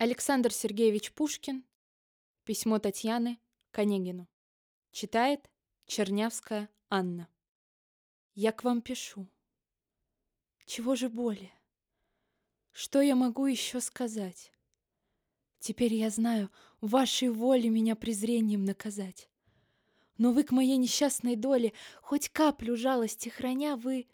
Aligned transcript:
Александр 0.00 0.52
Сергеевич 0.52 1.10
Пушкин. 1.10 1.64
Письмо 2.44 2.78
Татьяны 2.78 3.40
к 3.72 3.80
Онегину. 3.80 4.28
Читает 4.92 5.50
Чернявская 5.86 6.70
Анна. 6.88 7.28
Я 8.36 8.52
к 8.52 8.62
вам 8.62 8.80
пишу. 8.80 9.26
Чего 10.66 10.94
же 10.94 11.08
более? 11.08 11.52
Что 12.70 13.00
я 13.00 13.16
могу 13.16 13.46
еще 13.46 13.80
сказать? 13.80 14.52
Теперь 15.58 15.94
я 15.94 16.10
знаю, 16.10 16.48
вашей 16.80 17.30
воле 17.30 17.68
меня 17.68 17.96
презрением 17.96 18.64
наказать. 18.64 19.28
Но 20.16 20.30
вы 20.30 20.44
к 20.44 20.52
моей 20.52 20.76
несчастной 20.76 21.34
доле, 21.34 21.72
хоть 22.02 22.28
каплю 22.28 22.76
жалости 22.76 23.30
храня, 23.30 23.74
вы 23.74 24.06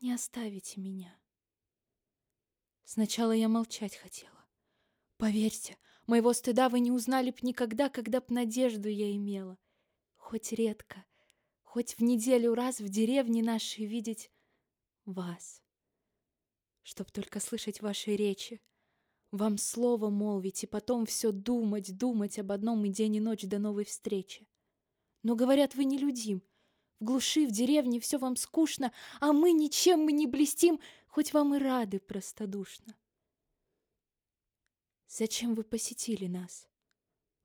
не 0.00 0.14
оставите 0.14 0.80
меня. 0.80 1.14
Сначала 2.84 3.32
я 3.32 3.50
молчать 3.50 3.96
хотела. 3.96 4.43
Поверьте, 5.24 5.78
моего 6.06 6.34
стыда 6.34 6.68
вы 6.68 6.80
не 6.80 6.92
узнали 6.92 7.30
б 7.30 7.38
никогда, 7.40 7.88
когда 7.88 8.20
б 8.20 8.26
надежду 8.28 8.90
я 8.90 9.10
имела. 9.16 9.56
Хоть 10.16 10.52
редко, 10.52 11.06
хоть 11.62 11.96
в 11.96 12.02
неделю 12.02 12.52
раз 12.52 12.78
в 12.78 12.90
деревне 12.90 13.42
нашей 13.42 13.86
видеть 13.86 14.30
вас. 15.06 15.62
Чтоб 16.82 17.10
только 17.10 17.40
слышать 17.40 17.80
ваши 17.80 18.14
речи, 18.16 18.60
вам 19.30 19.56
слово 19.56 20.10
молвить 20.10 20.64
и 20.64 20.66
потом 20.66 21.06
все 21.06 21.32
думать, 21.32 21.96
думать 21.96 22.38
об 22.38 22.52
одном 22.52 22.84
и 22.84 22.90
день 22.90 23.16
и 23.16 23.20
ночь 23.20 23.44
до 23.44 23.58
новой 23.58 23.86
встречи. 23.86 24.46
Но, 25.22 25.36
говорят, 25.36 25.74
вы 25.74 25.86
не 25.86 25.96
людим. 25.96 26.42
В 27.00 27.04
глуши, 27.04 27.46
в 27.46 27.50
деревне 27.50 27.98
все 27.98 28.18
вам 28.18 28.36
скучно, 28.36 28.92
а 29.20 29.32
мы 29.32 29.52
ничем 29.52 30.00
мы 30.00 30.12
не 30.12 30.26
блестим, 30.26 30.80
хоть 31.06 31.32
вам 31.32 31.54
и 31.54 31.58
рады 31.58 31.98
простодушно. 31.98 32.94
Зачем 35.08 35.54
вы 35.54 35.64
посетили 35.64 36.26
нас? 36.26 36.68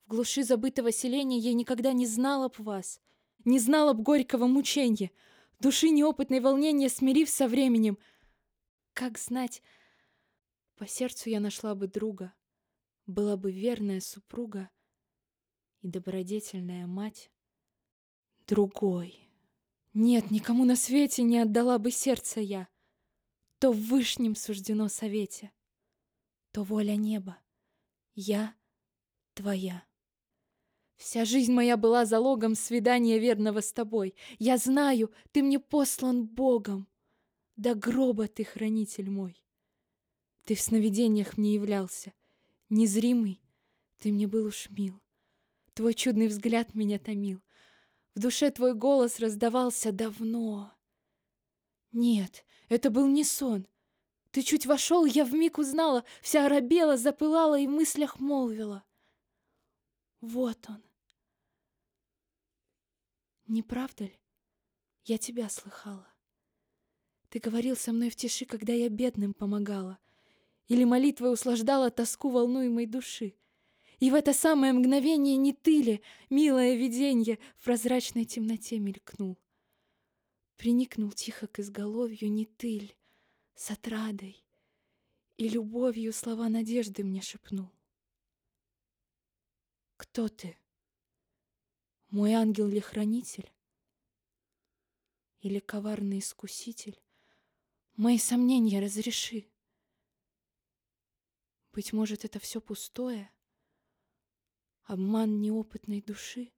В 0.05 0.09
глуши 0.09 0.43
забытого 0.43 0.91
селения 0.91 1.37
я 1.37 1.53
никогда 1.53 1.93
не 1.93 2.05
знала 2.05 2.49
б 2.49 2.55
вас, 2.57 2.99
не 3.45 3.59
знала 3.59 3.93
б 3.93 4.01
горького 4.01 4.47
мучения, 4.47 5.11
души 5.59 5.89
неопытной 5.89 6.39
волнения 6.39 6.89
смирив 6.89 7.29
со 7.29 7.47
временем. 7.47 7.97
Как 8.93 9.17
знать, 9.17 9.61
по 10.77 10.87
сердцу 10.87 11.29
я 11.29 11.39
нашла 11.39 11.75
бы 11.75 11.87
друга, 11.87 12.33
была 13.05 13.37
бы 13.37 13.51
верная 13.51 13.99
супруга 13.99 14.69
и 15.81 15.87
добродетельная 15.87 16.87
мать. 16.87 17.31
Другой. 18.47 19.29
Нет, 19.93 20.31
никому 20.31 20.65
на 20.65 20.75
свете 20.75 21.23
не 21.23 21.39
отдала 21.39 21.77
бы 21.77 21.91
сердце 21.91 22.39
я. 22.39 22.67
То 23.59 23.71
в 23.71 23.79
вышнем 23.79 24.35
суждено 24.35 24.87
совете, 24.87 25.51
то 26.51 26.63
воля 26.63 26.95
неба. 26.95 27.37
Я 28.21 28.53
твоя. 29.33 29.85
Вся 30.97 31.23
жизнь 31.23 31.53
моя 31.53 31.77
была 31.77 32.05
залогом 32.05 32.53
свидания 32.53 33.17
верного 33.17 33.61
с 33.61 33.71
тобой. 33.71 34.13
Я 34.39 34.57
знаю, 34.57 35.13
ты 35.31 35.41
мне 35.41 35.57
послан 35.57 36.27
Богом. 36.27 36.89
До 37.55 37.75
гроба 37.75 38.27
ты 38.27 38.43
хранитель 38.43 39.09
мой. 39.09 39.41
Ты 40.43 40.55
в 40.55 40.59
сновидениях 40.59 41.37
мне 41.37 41.53
являлся. 41.53 42.11
Незримый, 42.67 43.41
ты 43.99 44.11
мне 44.11 44.27
был 44.27 44.47
уж 44.47 44.69
мил. 44.69 45.01
Твой 45.73 45.93
чудный 45.93 46.27
взгляд 46.27 46.75
меня 46.75 46.99
томил. 46.99 47.41
В 48.15 48.19
душе 48.19 48.51
твой 48.51 48.73
голос 48.73 49.21
раздавался 49.21 49.93
давно. 49.93 50.73
Нет, 51.93 52.43
это 52.67 52.89
был 52.89 53.07
не 53.07 53.23
сон— 53.23 53.65
ты 54.31 54.43
чуть 54.43 54.65
вошел, 54.65 55.05
я 55.05 55.25
вмиг 55.25 55.57
узнала, 55.57 56.03
вся 56.21 56.45
оробела, 56.45 56.97
запылала 56.97 57.59
и 57.59 57.65
в 57.65 57.71
мыслях 57.71 58.19
молвила. 58.19 58.83
Вот 60.21 60.57
он. 60.69 60.83
Не 63.47 63.63
правда 63.63 64.03
ли? 64.03 64.19
Я 65.05 65.17
тебя 65.17 65.49
слыхала. 65.49 66.07
Ты 67.29 67.39
говорил 67.39 67.75
со 67.75 67.91
мной 67.91 68.09
в 68.09 68.15
тиши, 68.15 68.45
когда 68.45 68.73
я 68.73 68.89
бедным 68.89 69.33
помогала, 69.33 69.97
или 70.67 70.83
молитвой 70.83 71.33
услаждала 71.33 71.89
тоску 71.89 72.29
волнуемой 72.29 72.85
души. 72.85 73.35
И 73.99 74.11
в 74.11 74.13
это 74.13 74.33
самое 74.33 74.73
мгновение 74.73 75.37
не 75.37 75.53
ты 75.53 75.81
ли, 75.81 76.01
милое 76.29 76.75
виденье, 76.75 77.39
в 77.57 77.65
прозрачной 77.65 78.25
темноте 78.25 78.77
мелькнул? 78.79 79.37
Приникнул 80.57 81.11
тихо 81.11 81.47
к 81.47 81.59
изголовью 81.59 82.31
не 82.31 82.45
ты 82.45 82.79
ли, 82.79 82.98
с 83.59 83.71
отрадой 83.71 84.41
и 85.35 85.49
любовью 85.49 86.13
слова 86.13 86.47
надежды 86.47 87.03
мне 87.03 87.21
шепнул. 87.21 87.69
Кто 89.97 90.29
ты? 90.29 90.57
Мой 92.07 92.31
ангел 92.31 92.69
ли 92.69 92.79
хранитель? 92.79 93.51
Или 95.41 95.59
коварный 95.59 96.19
искуситель? 96.19 96.97
Мои 97.97 98.17
сомнения 98.17 98.79
разреши. 98.79 99.51
Быть 101.73 101.91
может, 101.91 102.23
это 102.23 102.39
все 102.39 102.61
пустое, 102.61 103.29
обман 104.83 105.41
неопытной 105.41 106.01
души, 106.01 106.53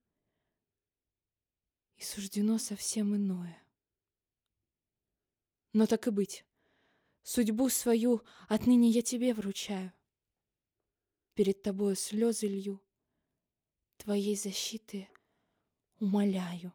и 1.95 2.03
суждено 2.03 2.59
совсем 2.59 3.15
иное. 3.15 3.59
Но 5.73 5.87
так 5.87 6.05
и 6.05 6.11
быть. 6.11 6.45
Судьбу 7.23 7.69
свою 7.69 8.23
отныне 8.47 8.89
я 8.89 9.01
тебе 9.01 9.33
вручаю. 9.33 9.93
Перед 11.33 11.61
тобою 11.61 11.95
слезы 11.95 12.47
лью, 12.47 12.81
Твоей 13.97 14.35
защиты 14.35 15.07
умоляю. 15.99 16.73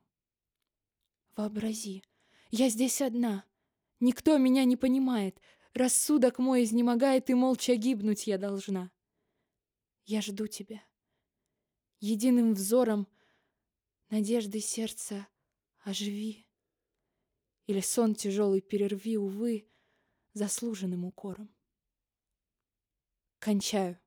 Вообрази, 1.34 2.02
я 2.50 2.68
здесь 2.68 3.02
одна, 3.02 3.44
Никто 3.98 4.38
меня 4.38 4.64
не 4.64 4.76
понимает, 4.76 5.40
Рассудок 5.74 6.38
мой 6.38 6.64
изнемогает, 6.64 7.28
И 7.28 7.34
молча 7.34 7.74
гибнуть 7.74 8.26
я 8.26 8.38
должна. 8.38 8.90
Я 10.04 10.22
жду 10.22 10.46
тебя. 10.46 10.82
Единым 11.98 12.54
взором 12.54 13.08
Надежды 14.08 14.60
сердца 14.60 15.26
оживи. 15.80 16.46
Или 17.66 17.80
сон 17.80 18.14
тяжелый 18.14 18.60
перерви, 18.60 19.16
увы, 19.16 19.68
заслуженным 20.36 21.06
укором. 21.06 21.48
Кончаю. 23.38 23.98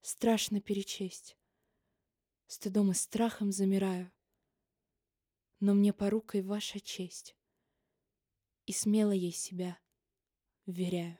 Страшно 0.00 0.60
перечесть. 0.60 1.36
Стыдом 2.48 2.90
и 2.90 2.94
страхом 2.94 3.52
замираю. 3.52 4.10
Но 5.60 5.74
мне 5.74 5.92
порукой 5.92 6.42
ваша 6.42 6.80
честь. 6.80 7.36
И 8.66 8.72
смело 8.72 9.12
ей 9.12 9.32
себя 9.32 9.78
вверяю. 10.66 11.18